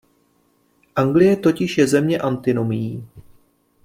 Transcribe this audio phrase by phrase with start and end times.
[0.95, 3.07] Anglie totiž je země antinomií.